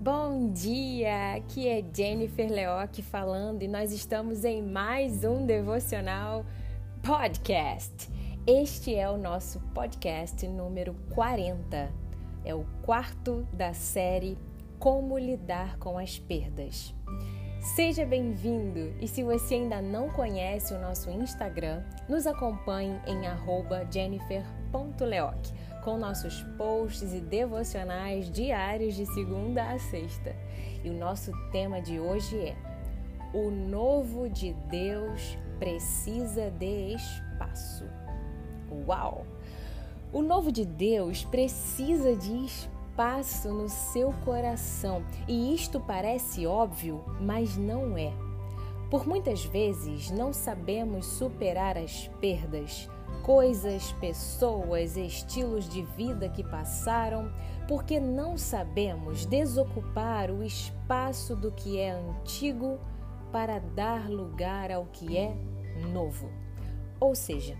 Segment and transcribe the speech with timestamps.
[0.00, 1.34] Bom dia!
[1.34, 6.46] Aqui é Jennifer Leoc falando e nós estamos em mais um devocional
[7.02, 8.08] podcast.
[8.46, 11.92] Este é o nosso podcast número 40.
[12.44, 14.38] É o quarto da série
[14.78, 16.94] Como lidar com as perdas.
[17.60, 23.18] Seja bem-vindo e se você ainda não conhece o nosso Instagram, nos acompanhe em
[23.90, 25.36] jennifer.leoc
[25.82, 30.36] com nossos posts e devocionais diários de segunda a sexta.
[30.84, 32.56] E o nosso tema de hoje é:
[33.34, 37.84] O novo de Deus precisa de espaço.
[38.86, 39.26] Uau!
[40.12, 42.77] O novo de Deus precisa de espaço
[43.44, 45.04] no seu coração.
[45.28, 48.12] E isto parece óbvio, mas não é.
[48.90, 52.90] Por muitas vezes não sabemos superar as perdas,
[53.22, 57.30] coisas, pessoas, estilos de vida que passaram,
[57.68, 62.80] porque não sabemos desocupar o espaço do que é antigo
[63.30, 65.36] para dar lugar ao que é
[65.92, 66.28] novo.
[66.98, 67.56] Ou seja,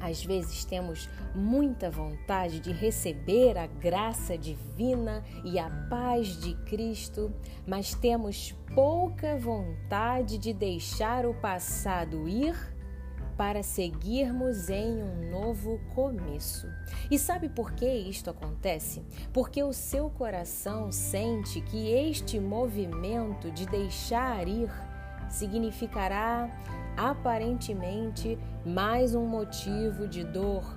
[0.00, 7.32] às vezes temos muita vontade de receber a graça divina e a paz de Cristo,
[7.66, 12.54] mas temos pouca vontade de deixar o passado ir
[13.38, 16.66] para seguirmos em um novo começo.
[17.08, 19.04] E sabe por que isto acontece?
[19.32, 24.68] Porque o seu coração sente que este movimento de deixar ir
[25.30, 26.50] significará
[26.98, 30.76] aparentemente mais um motivo de dor.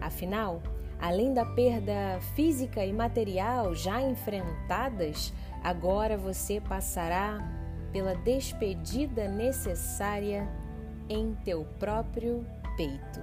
[0.00, 0.60] Afinal,
[1.00, 7.38] além da perda física e material já enfrentadas, agora você passará
[7.92, 10.48] pela despedida necessária
[11.08, 12.44] em teu próprio
[12.76, 13.20] peito.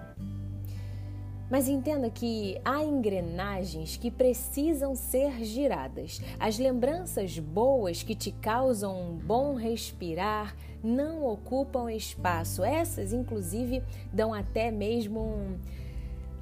[1.50, 6.22] Mas entenda que há engrenagens que precisam ser giradas.
[6.40, 12.64] As lembranças boas que te causam um bom respirar não ocupam espaço.
[12.64, 15.58] Essas, inclusive, dão até mesmo um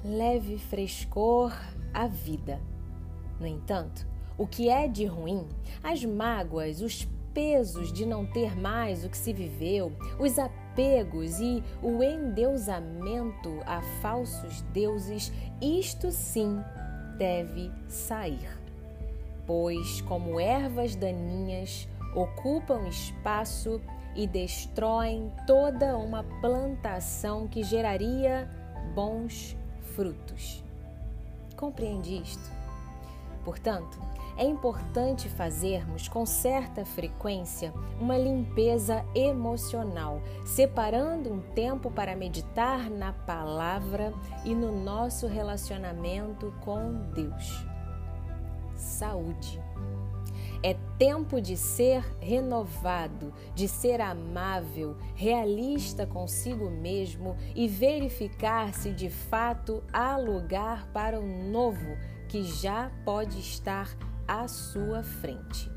[0.04, 1.52] leve frescor
[1.94, 2.60] à vida.
[3.38, 5.46] No entanto, o que é de ruim,
[5.82, 10.38] as mágoas, os pesos de não ter mais o que se viveu, os
[10.76, 16.62] apegos e o endeusamento a falsos deuses, isto sim
[17.16, 18.46] deve sair.
[19.46, 23.80] Pois, como ervas daninhas, ocupam espaço
[24.14, 28.46] e destroem toda uma plantação que geraria
[28.94, 29.56] bons
[29.94, 30.62] frutos.
[31.56, 32.65] Compreende isto?
[33.46, 33.96] Portanto,
[34.36, 43.12] é importante fazermos com certa frequência uma limpeza emocional, separando um tempo para meditar na
[43.12, 44.12] palavra
[44.44, 47.64] e no nosso relacionamento com Deus.
[48.74, 49.62] Saúde.
[50.60, 59.08] É tempo de ser renovado, de ser amável, realista consigo mesmo e verificar se de
[59.08, 61.96] fato há lugar para o novo
[62.28, 65.70] que já pode estar à sua frente.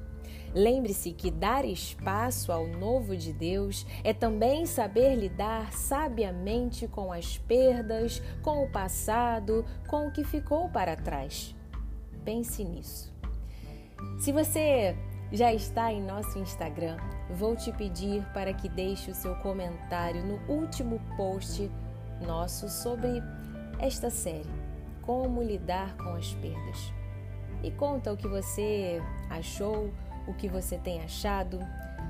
[0.54, 7.38] Lembre-se que dar espaço ao novo de Deus é também saber lidar sabiamente com as
[7.38, 11.56] perdas, com o passado, com o que ficou para trás.
[12.26, 13.14] Pense nisso.
[14.18, 14.96] Se você
[15.31, 16.98] já está em nosso Instagram,
[17.30, 21.70] vou te pedir para que deixe o seu comentário no último post
[22.26, 23.22] nosso sobre
[23.80, 24.50] esta série,
[25.09, 26.94] Como lidar com as perdas
[27.64, 29.90] e conta o que você achou,
[30.28, 31.58] o que você tem achado,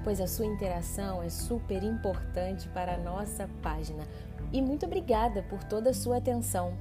[0.03, 4.05] pois a sua interação é super importante para a nossa página.
[4.51, 6.73] E muito obrigada por toda a sua atenção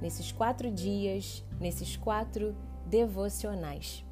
[0.00, 2.56] nesses quatro dias, nesses quatro
[2.86, 4.02] devocionais.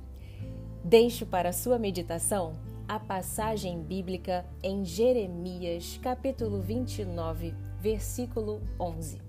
[0.85, 9.23] Deixo para a sua meditação a passagem bíblica em Jeremias, capítulo 29, versículo 11.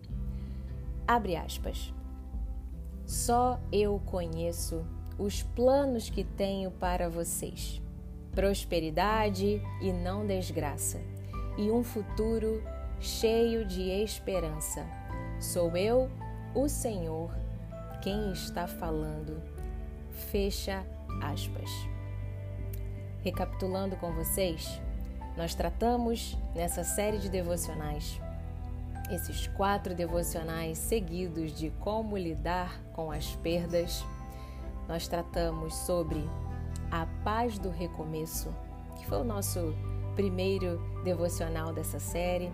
[1.07, 1.97] Abre aspas.
[3.09, 4.85] Só eu conheço
[5.17, 7.81] os planos que tenho para vocês:
[8.35, 11.01] prosperidade e não desgraça,
[11.57, 12.63] e um futuro
[12.99, 14.85] cheio de esperança.
[15.39, 16.07] Sou eu,
[16.53, 17.35] o Senhor,
[18.03, 19.41] quem está falando.
[20.11, 20.85] Fecha
[21.23, 21.71] aspas.
[23.23, 24.79] Recapitulando com vocês,
[25.35, 28.21] nós tratamos nessa série de devocionais
[29.09, 34.05] esses quatro devocionais seguidos de como lidar com as perdas,
[34.87, 36.23] nós tratamos sobre
[36.91, 38.53] a paz do recomeço,
[38.97, 39.73] que foi o nosso
[40.15, 42.51] primeiro devocional dessa série.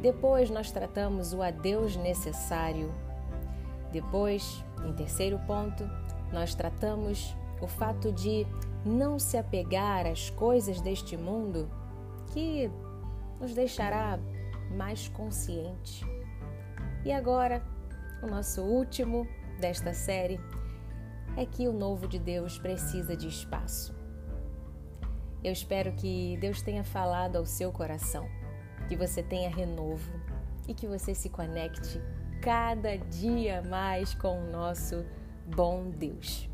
[0.00, 2.92] Depois nós tratamos o adeus necessário.
[3.92, 5.88] Depois, em terceiro ponto,
[6.32, 8.46] nós tratamos o fato de
[8.84, 11.68] não se apegar às coisas deste mundo
[12.32, 12.70] que
[13.40, 14.18] nos deixará
[14.70, 16.04] mais consciente.
[17.04, 17.62] E agora,
[18.22, 19.26] o nosso último
[19.60, 20.40] desta série
[21.36, 23.94] é que o novo de Deus precisa de espaço.
[25.42, 28.28] Eu espero que Deus tenha falado ao seu coração,
[28.88, 30.10] que você tenha renovo
[30.66, 32.00] e que você se conecte
[32.42, 35.04] cada dia mais com o nosso
[35.46, 36.48] bom Deus.